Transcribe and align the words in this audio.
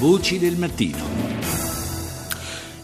Voci 0.00 0.38
del 0.38 0.56
mattino. 0.56 1.19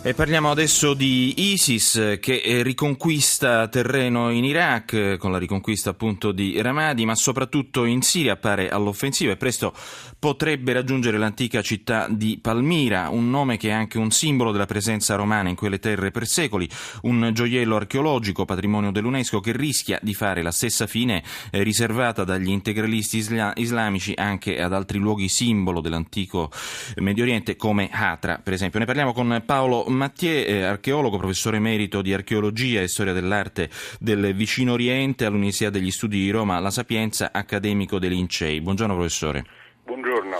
E 0.07 0.15
parliamo 0.15 0.53
adesso 0.53 0.95
di 0.95 1.35
ISIS 1.53 2.19
che 2.21 2.37
eh, 2.37 2.63
riconquista 2.63 3.67
terreno 3.67 4.31
in 4.31 4.45
Iraq 4.45 4.93
eh, 4.93 5.17
con 5.17 5.33
la 5.33 5.39
riconquista 5.39 5.91
appunto 5.91 6.31
di 6.31 6.63
Ramadi, 6.63 7.05
ma 7.05 7.17
soprattutto 7.17 7.85
in 7.85 8.03
Siria 8.03 8.35
appare 8.35 8.69
all'offensiva 8.69 9.33
e 9.33 9.37
presto 9.37 9.75
potrebbe 10.17 10.73
raggiungere 10.73 11.19
l'antica 11.19 11.61
città 11.61 12.07
di 12.09 12.39
Palmira, 12.41 13.09
un 13.09 13.31
nome 13.31 13.57
che 13.57 13.71
è 13.71 13.73
anche 13.73 13.99
un 13.99 14.13
simbolo 14.13 14.53
della 14.53 14.65
presenza 14.65 15.17
romana 15.17 15.49
in 15.49 15.57
quelle 15.57 15.81
terre 15.81 16.13
per 16.13 16.29
secoli, 16.29 16.69
un 17.03 17.31
gioiello 17.33 17.75
archeologico, 17.75 18.45
patrimonio 18.45 18.93
dell'UNESCO 18.93 19.41
che 19.41 19.57
rischia 19.57 19.99
di 20.01 20.15
fare 20.15 20.41
la 20.41 20.53
stessa 20.53 20.87
fine 20.87 21.25
eh, 21.51 21.65
riservata 21.65 22.23
dagli 22.23 22.51
integralisti 22.51 23.17
isla- 23.17 23.55
islamici 23.57 24.13
anche 24.15 24.61
ad 24.61 24.73
altri 24.73 24.99
luoghi 24.99 25.29
simbolo 25.29 25.81
dell'antico 25.81 26.53
Medio 26.99 27.25
Oriente 27.25 27.57
come 27.57 27.89
Hatra, 27.91 28.39
per 28.41 28.53
esempio. 28.53 28.79
Ne 28.79 28.85
parliamo 28.85 29.13
con 29.13 29.43
Paolo 29.45 29.95
Mattier, 29.97 30.49
eh, 30.49 30.63
archeologo, 30.63 31.17
professore 31.17 31.57
emerito 31.57 32.03
di 32.03 32.13
archeologia 32.13 32.81
e 32.81 32.89
storia 32.89 33.13
dell'arte 33.13 33.69
del 33.99 34.35
vicino 34.35 34.73
Oriente 34.73 35.25
all'Università 35.25 35.71
degli 35.71 35.91
Studi 35.91 36.19
di 36.19 36.31
Roma, 36.31 36.59
La 36.61 36.71
Sapienza, 36.71 37.31
accademico 37.33 37.99
dell'Incei. 37.99 38.61
Buongiorno 38.61 38.95
professore. 38.95 39.45
Buongiorno. 39.85 40.37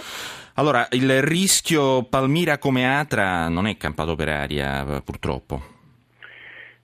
Allora, 0.55 0.87
il 0.93 1.23
rischio 1.23 2.05
Palmira 2.05 2.59
come 2.59 2.99
Atra 2.99 3.49
non 3.49 3.67
è 3.67 3.77
campato 3.77 4.15
per 4.15 4.29
aria, 4.29 5.03
purtroppo. 5.05 5.75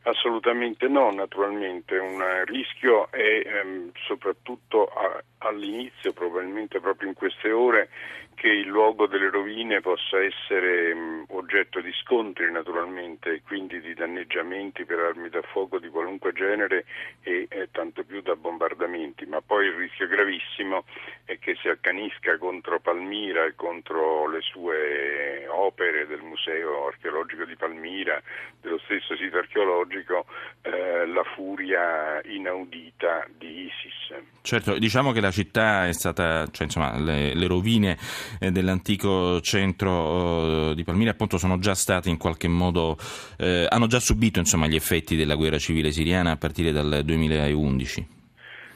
Assolutamente 0.02 0.88
no, 0.88 1.12
naturalmente. 1.12 1.96
Un 1.96 2.20
rischio 2.44 3.10
è 3.12 3.42
ehm, 3.46 3.92
soprattutto 4.06 4.86
a, 4.86 5.22
all'inizio, 5.48 6.12
probabilmente 6.12 6.80
proprio 6.80 7.08
in 7.08 7.14
queste 7.14 7.50
ore, 7.50 7.88
che 8.34 8.48
il 8.48 8.66
luogo 8.66 9.06
delle 9.06 9.30
rovine 9.30 9.80
possa 9.80 10.20
essere 10.22 10.94
mh, 10.94 11.26
oggetto 11.28 11.80
di 11.80 11.92
scontri 12.02 12.50
naturalmente 12.50 13.34
e 13.34 13.42
quindi 13.42 13.80
di 13.80 13.94
danneggiamenti 13.94 14.84
per 14.84 14.98
armi 14.98 15.28
da 15.28 15.42
fuoco 15.42 15.78
di 15.78 15.88
qualunque 15.88 16.32
genere 16.32 16.84
e 17.22 17.46
eh, 17.48 17.68
tanto 17.70 18.04
più 18.04 18.20
da 18.22 18.34
bombardamenti, 18.34 19.26
ma 19.26 19.40
poi 19.42 19.66
il 19.66 19.74
rischio 19.74 20.08
gravissimo 20.08 20.84
è 21.24 21.38
che 21.38 21.56
si 21.60 21.68
accanisca 21.68 22.38
contro 22.38 22.80
Palmira 22.80 23.44
e 23.44 23.54
contro 23.54 24.28
le 24.28 24.40
sue 24.40 25.46
opere 25.48 26.06
del 26.06 26.22
Museo 26.22 26.86
archeologico 26.86 27.44
di 27.44 27.56
Palmira, 27.56 28.20
dello 28.60 28.78
stesso 28.84 29.16
sito 29.16 29.38
archeologico, 29.38 30.26
eh, 30.62 31.06
la 31.06 31.24
furia 31.34 32.20
inaudita 32.24 33.26
di 33.36 33.66
ISIS. 33.66 34.22
Certo, 34.42 34.78
diciamo 34.78 35.12
che 35.12 35.20
la 35.20 35.30
città 35.32 35.88
è 35.88 35.92
stata, 35.92 36.46
cioè 36.50 36.66
insomma 36.66 36.96
le, 36.98 37.34
le 37.34 37.46
rovine 37.48 37.98
eh, 38.38 38.52
dell'antico 38.52 39.40
centro 39.40 40.70
eh, 40.70 40.74
di 40.76 40.84
Palmira 40.84 41.10
appunto 41.10 41.38
sono 41.38 41.58
già 41.58 41.74
state 41.74 42.08
in 42.08 42.18
qualche 42.18 42.46
modo, 42.46 42.96
eh, 43.38 43.66
hanno 43.68 43.88
già 43.88 43.98
subito 43.98 44.38
insomma, 44.38 44.68
gli 44.68 44.76
effetti 44.76 45.16
della 45.16 45.34
guerra 45.34 45.58
civile 45.58 45.90
siriana 45.90 46.30
a 46.30 46.36
partire 46.36 46.70
dal 46.70 47.02
2011 47.04 48.20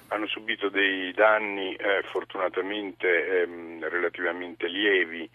hanno 0.09 0.27
subito 0.27 0.69
dei 0.69 1.13
danni 1.13 1.75
eh, 1.75 2.03
fortunatamente 2.11 3.43
ehm, 3.43 3.89
relativamente 3.89 4.67
lievi. 4.67 5.29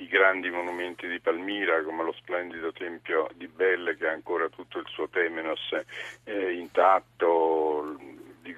I 0.00 0.06
grandi 0.06 0.48
monumenti 0.48 1.08
di 1.08 1.18
Palmira 1.18 1.82
come 1.82 2.04
lo 2.04 2.12
splendido 2.12 2.72
tempio 2.72 3.28
di 3.34 3.48
Belle 3.48 3.96
che 3.96 4.06
ha 4.06 4.12
ancora 4.12 4.48
tutto 4.48 4.78
il 4.78 4.86
suo 4.86 5.08
temenos 5.08 5.76
eh, 6.24 6.52
intatto 6.52 7.96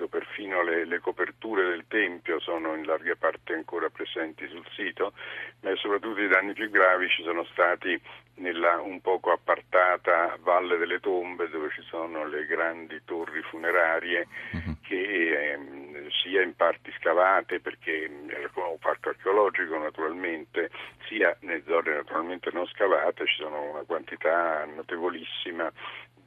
dico 0.00 0.08
perfino 0.08 0.62
le, 0.62 0.86
le, 0.86 0.98
coperture 0.98 1.68
del 1.68 1.84
Tempio 1.86 2.40
sono 2.40 2.74
in 2.74 2.86
larga 2.86 3.14
parte 3.18 3.52
ancora 3.52 3.90
presenti 3.90 4.48
sul 4.48 4.64
sito, 4.74 5.12
ma 5.60 5.74
soprattutto 5.76 6.20
i 6.20 6.28
danni 6.28 6.54
più 6.54 6.70
gravi 6.70 7.08
ci 7.08 7.22
sono 7.22 7.44
stati 7.44 8.00
nella 8.36 8.80
un 8.80 9.00
poco 9.02 9.32
appartata 9.32 10.38
Valle 10.40 10.78
delle 10.78 11.00
Tombe 11.00 11.50
dove 11.50 11.68
ci 11.74 11.82
sono 11.82 12.26
le 12.26 12.46
grandi 12.46 13.02
torri 13.04 13.42
funerarie 13.42 14.26
uh-huh. 14.52 14.76
che 14.80 15.52
ehm, 15.52 16.08
sia 16.22 16.40
in 16.40 16.54
parti 16.56 16.90
scavate 16.98 17.60
perché 17.60 18.04
era 18.28 18.50
un 18.54 18.78
parco 18.78 19.10
archeologico 19.10 19.76
naturalmente, 19.76 20.70
sia 21.10 21.36
nelle 21.40 21.64
zone 21.66 21.94
naturalmente 21.94 22.50
non 22.52 22.66
scavate 22.66 23.26
ci 23.26 23.42
sono 23.42 23.70
una 23.72 23.82
quantità 23.82 24.64
notevolissima 24.64 25.70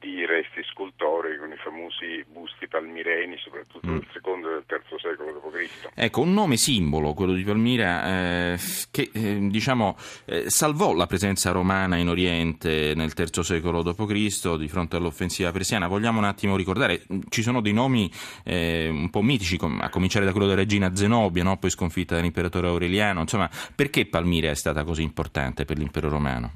di 0.04 0.26
resti 0.26 0.62
scultorei 0.70 1.38
con 1.38 1.50
i 1.50 1.56
famosi 1.56 2.22
busti 2.30 2.68
palmireni, 2.68 3.38
soprattutto 3.38 3.88
mm. 3.88 3.98
del 3.98 4.06
secondo 4.12 4.50
e 4.50 4.52
del 4.52 4.64
terzo 4.66 4.98
secolo 4.98 5.32
d.C. 5.32 5.88
Ecco, 5.94 6.20
un 6.20 6.34
nome 6.34 6.58
simbolo, 6.58 7.14
quello 7.14 7.32
di 7.32 7.42
Palmira, 7.42 8.52
eh, 8.52 8.58
che 8.90 9.10
eh, 9.14 9.38
diciamo 9.48 9.96
eh, 10.26 10.50
salvò 10.50 10.92
la 10.92 11.06
presenza 11.06 11.52
romana 11.52 11.96
in 11.96 12.08
Oriente 12.08 12.92
nel 12.94 13.14
terzo 13.14 13.42
secolo 13.42 13.82
d.C. 13.82 14.56
di 14.56 14.68
fronte 14.68 14.96
all'offensiva 14.96 15.50
persiana. 15.52 15.88
Vogliamo 15.88 16.18
un 16.18 16.26
attimo 16.26 16.54
ricordare, 16.56 17.02
ci 17.30 17.40
sono 17.40 17.62
dei 17.62 17.72
nomi 17.72 18.12
eh, 18.44 18.88
un 18.90 19.08
po' 19.08 19.22
mitici, 19.22 19.58
a 19.80 19.88
cominciare 19.88 20.26
da 20.26 20.32
quello 20.32 20.46
della 20.46 20.60
regina 20.60 20.94
Zenobia, 20.94 21.42
no? 21.42 21.56
poi 21.56 21.70
sconfitta 21.70 22.14
dall'imperatore 22.14 22.68
Aureliano. 22.68 23.20
Insomma, 23.20 23.48
perché 23.74 24.04
Palmira 24.04 24.50
è 24.50 24.54
stata 24.54 24.73
così 24.82 25.02
importante 25.02 25.64
per 25.64 25.78
l'impero 25.78 26.08
romano? 26.08 26.52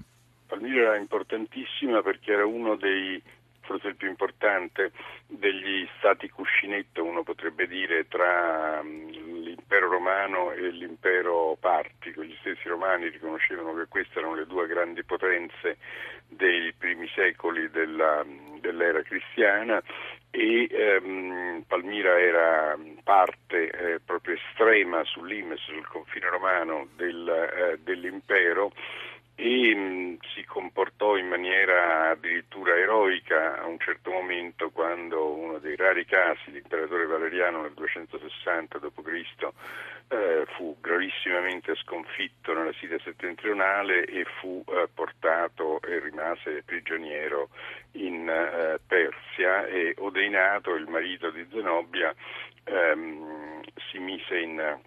Palmira 0.47 0.81
era 0.81 0.97
importantissima 0.97 2.03
perché 2.03 2.33
era 2.33 2.47
uno 2.47 2.75
dei 2.75 3.23
forse 3.69 3.89
il 3.89 3.97
più 3.97 4.09
importante 4.09 4.93
degli 5.27 5.87
stati 5.99 6.31
cuscinetto, 6.31 7.05
uno 7.05 7.23
potrebbe 7.23 7.67
dire, 7.67 8.09
tra 8.09 8.83
mm, 8.83 9.09
l'impero 9.43 9.91
romano 9.91 10.53
e 10.53 10.71
l'impero 10.71 11.55
partico. 11.61 12.25
Gli 12.25 12.35
stessi 12.41 12.67
romani 12.67 13.11
riconoscevano 13.11 13.75
che 13.75 13.87
queste 13.87 14.19
erano 14.21 14.37
le 14.37 14.47
due 14.47 14.67
grandi 14.67 15.05
potenze 15.05 15.77
dei 16.27 16.73
primi 16.73 17.07
secoli 17.15 17.69
della, 17.71 18.25
dell'era 18.71 19.03
cristiana 19.03 19.83
e 20.31 20.69
ehm, 20.71 21.65
Palmira 21.67 22.21
era 22.21 22.77
parte 23.03 23.71
eh, 23.71 24.01
proprio 24.05 24.35
estrema 24.35 25.03
sull'Imes, 25.05 25.61
sul 25.61 25.87
confine 25.87 26.29
romano 26.29 26.89
del, 26.97 27.29
eh, 27.29 27.79
dell'impero 27.83 28.73
e 29.35 29.75
mh, 29.75 30.19
si 30.35 30.45
comportò 30.45 30.88
in 30.88 30.88
maniera 31.39 32.11
addirittura 32.11 32.77
eroica 32.77 33.61
a 33.61 33.67
un 33.67 33.79
certo 33.79 34.11
momento 34.11 34.71
quando 34.71 35.33
uno 35.33 35.59
dei 35.59 35.77
rari 35.77 36.05
casi 36.05 36.51
l'imperatore 36.51 37.07
Valeriano 37.07 37.63
nel 37.63 37.75
260 37.75 38.79
d.C. 38.79 39.49
Eh, 40.11 40.45
fu 40.57 40.77
gravissimamente 40.81 41.75
sconfitto 41.77 42.53
nella 42.55 42.73
Siria 42.81 42.99
settentrionale 43.05 44.05
e 44.07 44.25
fu 44.41 44.65
eh, 44.67 44.89
portato 44.93 45.81
e 45.83 46.01
rimase 46.01 46.63
prigioniero 46.65 47.51
in 47.93 48.29
eh, 48.29 48.81
Persia 48.85 49.67
e 49.67 49.95
Odeinato, 49.99 50.75
il 50.75 50.89
marito 50.89 51.31
di 51.31 51.47
Zenobia, 51.53 52.13
ehm, 52.65 53.63
si 53.91 53.99
mise 53.99 54.39
in 54.39 54.79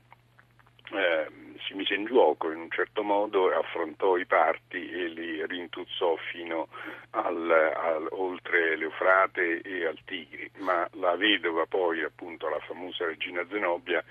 mise 1.91 1.93
in 1.93 2.05
gioco 2.05 2.51
in 2.51 2.59
un 2.59 2.69
certo 2.71 3.03
modo, 3.03 3.51
affrontò 3.51 4.17
i 4.17 4.25
parti 4.25 4.89
e 4.89 5.07
li 5.07 5.45
rintuzzò 5.45 6.15
fino 6.31 6.67
al, 7.11 7.49
al, 7.51 8.07
oltre 8.11 8.77
l'Eufrate 8.77 9.61
e 9.61 9.85
al 9.85 9.99
Tigri, 10.05 10.49
ma 10.59 10.87
la 10.93 11.15
vedova 11.15 11.65
poi, 11.65 12.03
appunto 12.03 12.47
la 12.49 12.59
famosa 12.59 13.05
regina 13.05 13.45
Zenobia, 13.49 14.03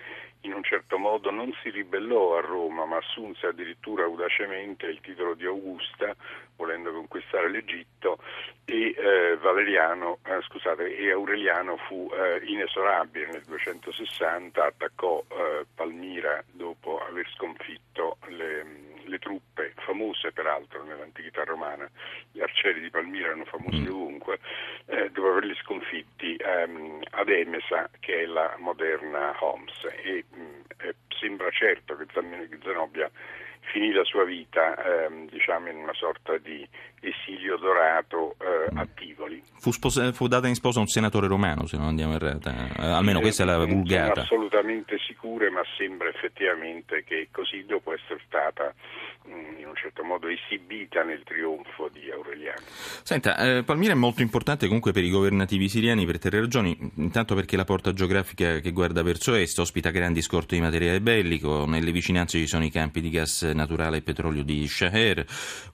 in 0.42 0.52
un 0.52 0.62
certo 0.62 0.98
modo 0.98 1.30
non 1.30 1.52
si 1.62 1.70
ribellò 1.70 2.36
a 2.36 2.40
Roma, 2.40 2.84
ma 2.86 2.96
assunse 2.96 3.46
addirittura 3.46 4.04
audacemente 4.04 4.86
il 4.86 5.00
titolo 5.00 5.34
di 5.34 5.44
Augusta, 5.44 6.14
volendo 6.56 6.92
conquistare 6.92 7.50
l'Egitto, 7.50 8.18
e, 8.64 8.94
eh, 8.96 9.38
eh, 9.40 10.42
scusate, 10.42 10.96
e 10.96 11.10
Aureliano 11.10 11.76
fu 11.76 12.10
eh, 12.12 12.40
inesorabile 12.44 13.26
nel 13.26 13.42
260, 13.44 14.64
attaccò 14.64 15.22
eh, 15.28 15.66
Palmira 15.74 16.42
dopo 16.50 16.98
aver 16.98 17.28
sconfitto 17.34 18.18
le 18.28 18.89
le 19.10 19.18
truppe 19.18 19.74
famose 19.76 20.32
peraltro 20.32 20.82
nell'antichità 20.84 21.44
romana, 21.44 21.88
gli 22.30 22.40
arcieri 22.40 22.80
di 22.80 22.90
Palmira 22.90 23.26
erano 23.26 23.44
famosi 23.44 23.82
mm. 23.82 23.88
ovunque, 23.88 24.38
eh, 24.86 25.10
dopo 25.10 25.28
averli 25.28 25.54
sconfitti 25.56 26.36
ehm, 26.36 27.00
ad 27.10 27.28
Emesa 27.28 27.90
che 27.98 28.22
è 28.22 28.26
la 28.26 28.54
moderna 28.58 29.36
Homs 29.40 29.84
e 30.02 30.24
mh, 30.30 30.40
mm, 30.40 30.60
eh, 30.78 30.94
sembra 31.18 31.50
certo 31.50 31.96
che 31.96 32.06
Zenobia 32.62 33.10
finì 33.72 33.92
la 33.92 34.04
sua 34.04 34.24
vita 34.24 34.74
ehm, 34.76 35.28
diciamo 35.28 35.68
in 35.68 35.76
una 35.76 35.94
sorta 35.94 36.36
di 36.38 36.66
esilio 37.00 37.56
dorato 37.56 38.36
eh, 38.38 38.68
a 38.74 38.86
Tivoli. 38.94 39.42
Fu, 39.58 39.70
sposa, 39.70 40.12
fu, 40.12 40.26
data 40.26 40.48
in 40.48 40.54
sposa 40.54 40.80
un 40.80 40.86
senatore 40.86 41.26
romano, 41.26 41.66
se 41.66 41.76
non 41.76 41.86
andiamo 41.86 42.14
errata, 42.14 42.52
eh, 42.76 42.86
almeno 42.86 43.18
eh, 43.18 43.22
questa 43.22 43.42
è 43.42 43.46
la 43.46 43.64
vulgata. 43.64 44.14
Non 44.14 44.24
assolutamente 44.24 44.98
sicure, 44.98 45.50
ma 45.50 45.62
sembra 45.76 46.08
effettivamente 46.08 47.04
che 47.04 47.28
così 47.30 47.64
dopo 47.64 47.92
essere 47.92 48.20
stata 48.26 48.74
mm, 48.74 49.09
in 49.26 49.66
un 49.66 49.74
certo 49.74 50.02
modo 50.02 50.28
esibita 50.28 51.02
nel 51.02 51.22
trionfo 51.24 51.88
di 51.92 52.10
Aureliano. 52.10 52.60
Senta, 53.02 53.36
eh, 53.36 53.62
Palmira 53.62 53.92
è 53.92 53.96
molto 53.96 54.22
importante 54.22 54.66
comunque 54.66 54.92
per 54.92 55.04
i 55.04 55.10
governativi 55.10 55.68
siriani 55.68 56.06
per 56.06 56.18
tre 56.18 56.40
ragioni, 56.40 56.76
intanto 56.96 57.34
perché 57.34 57.56
la 57.56 57.64
porta 57.64 57.92
geografica 57.92 58.60
che 58.60 58.72
guarda 58.72 59.02
verso 59.02 59.34
est 59.34 59.58
ospita 59.58 59.90
grandi 59.90 60.22
scorte 60.22 60.56
di 60.56 60.60
materiale 60.60 61.00
bellico, 61.00 61.66
nelle 61.66 61.92
vicinanze 61.92 62.38
ci 62.38 62.46
sono 62.46 62.64
i 62.64 62.70
campi 62.70 63.00
di 63.00 63.10
gas 63.10 63.42
naturale 63.42 63.98
e 63.98 64.02
petrolio 64.02 64.42
di 64.42 64.66
Shaher, 64.66 65.24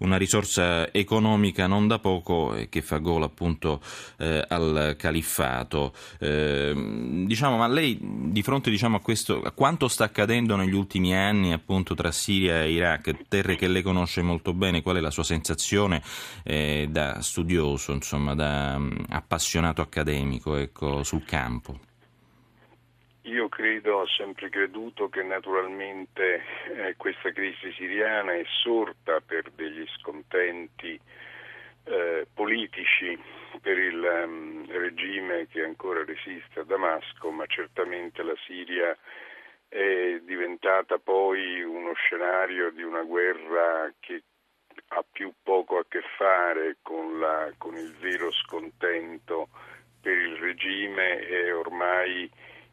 una 0.01 0.17
risorsa 0.17 0.93
economica 0.93 1.67
non 1.67 1.87
da 1.87 1.99
poco 1.99 2.55
che 2.69 2.83
fa 2.83 2.99
gola 2.99 3.27
appunto 3.27 3.81
eh, 4.19 4.45
al 4.47 4.97
califfato. 4.99 5.95
Eh, 6.19 6.73
diciamo, 7.27 7.57
ma 7.57 7.69
lei 7.69 7.99
di 8.27 8.43
fronte 8.43 8.71
diciamo, 8.71 8.97
a 8.97 9.01
questo, 9.01 9.43
a 9.43 9.51
quanto 9.53 9.89
sta 9.89 10.05
accadendo 10.05 10.57
negli 10.57 10.75
ultimi 10.75 11.17
anni 11.17 11.53
appunto 11.53 11.95
tra 11.95 12.11
Siria 12.11 12.63
e 12.63 12.73
Iraq, 12.73 13.29
terre 13.29 13.57
che 13.57 13.69
lei 13.69 13.83
conosce 13.83 14.23
molto 14.23 14.53
bene, 14.53 14.83
qual 14.83 14.97
è 14.97 15.01
la 15.01 15.11
sua 15.11 15.25
sensazione 15.25 16.03
eh, 16.45 16.87
da 16.91 17.21
studioso, 17.21 17.93
insomma, 17.93 18.35
da 18.35 18.75
um, 18.77 19.05
appassionato 19.09 19.81
accademico 19.81 20.57
ecco, 20.57 21.03
sul 21.03 21.25
campo? 21.25 21.79
Io 23.23 23.49
credo, 23.49 23.97
ho 23.97 24.07
sempre 24.07 24.49
creduto 24.49 25.09
che 25.09 25.23
naturalmente 25.25 26.43
eh, 26.77 26.95
questa 26.97 27.33
crisi 27.33 27.73
siriana 27.73 28.35
è 28.35 28.45
sorta 28.63 29.21
per 29.25 29.51
degli 29.55 29.85
scontenti 29.99 30.99
politici 32.47 33.19
per 33.61 33.77
il 33.77 33.99
um, 33.99 34.65
regime 34.71 35.49
che 35.49 35.65
ancora 35.65 36.05
resiste 36.05 36.61
a 36.61 36.63
Damasco, 36.65 37.31
ma 37.33 37.45
certamente 37.47 38.23
la 38.23 38.37
Siria 38.47 38.97
è 39.69 40.21
diventata 40.23 40.99
poi 40.99 41.61
uno 41.63 41.93
scenario 41.95 42.71
di 42.71 42.85
una 42.85 43.03
guerra 43.03 43.93
che 43.99 44.23
ha 44.91 45.05
più 45.11 45.33
poco 45.43 45.79
a 45.79 45.87
che 45.89 46.03
fare 46.17 46.77
con, 46.83 47.19
la, 47.19 47.51
con 47.59 47.75
il 47.75 47.93
vero 47.97 48.31
scontento 48.31 49.49
per 50.01 50.17
il 50.17 50.37
regime 50.37 51.27
e 51.27 51.51
ormai 51.51 52.31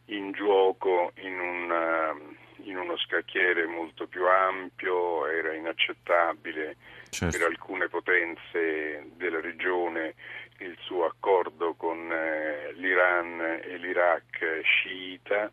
in 0.08 0.34
gioco 0.34 1.14
in, 1.16 1.40
una, 1.40 2.16
in 2.64 2.78
uno 2.78 2.98
scacchiere 2.98 3.66
molto 3.66 4.08
più 4.08 4.28
ampio, 4.28 5.28
era 5.28 5.54
inaccettabile 5.54 6.76
certo. 7.10 7.38
per 7.38 7.48
alcune 7.48 7.88
potenze 7.88 9.12
della 9.16 9.42
regione 9.42 10.16
il 10.60 10.78
suo 10.82 11.06
accordo 11.06 11.74
con 11.74 12.12
eh, 12.12 12.74
l'Iran 12.76 13.62
e 13.64 13.78
l'Iraq 13.78 14.62
sciita 14.64 15.52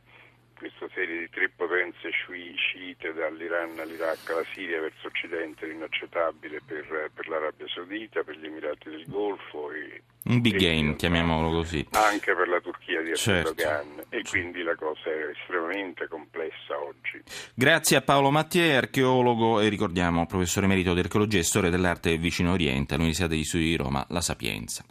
questa 0.60 0.88
serie 0.92 1.20
di 1.20 1.30
tre 1.30 1.48
potenze 1.48 2.10
sciite 2.10 3.14
dall'Iran 3.14 3.78
all'Iraq 3.78 4.28
alla 4.28 4.44
Siria 4.52 4.78
verso 4.78 5.06
occidente 5.06 5.66
è 5.66 5.72
inaccettabile 5.72 6.60
per, 6.64 7.10
per 7.14 7.28
l'Arabia 7.28 7.66
Saudita, 7.66 8.22
per 8.22 8.36
gli 8.36 8.44
Emirati 8.44 8.90
del 8.90 9.06
Golfo 9.08 9.72
e, 9.72 10.02
un 10.24 10.42
big 10.42 10.56
game, 10.56 10.96
chiamiamolo 10.96 11.50
così. 11.50 11.86
Anche 11.92 12.34
per 12.34 12.46
la 12.46 12.60
Turchia 12.60 12.69
di 13.12 13.18
certo. 13.18 13.50
Erdogan 13.50 13.94
certo. 13.96 14.16
e 14.16 14.22
quindi 14.22 14.62
la 14.62 14.74
cosa 14.74 15.04
è 15.04 15.30
estremamente 15.38 16.08
complessa 16.08 16.78
oggi. 16.78 17.22
Grazie 17.54 17.96
a 17.96 18.02
Paolo 18.02 18.30
Mattier, 18.30 18.76
archeologo 18.76 19.60
e 19.60 19.68
ricordiamo 19.68 20.26
professore 20.26 20.66
emerito 20.66 20.94
di 20.94 21.00
archeologia 21.00 21.38
e 21.38 21.44
storia 21.44 21.70
dell'arte 21.70 22.10
del 22.10 22.20
vicino 22.20 22.52
Oriente 22.52 22.94
all'Università 22.94 23.28
di 23.28 23.44
Studi 23.44 23.64
di 23.64 23.76
Roma, 23.76 24.04
La 24.08 24.20
Sapienza. 24.20 24.84